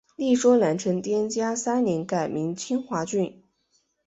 [0.15, 3.43] 一说南陈天嘉三年改名金华郡。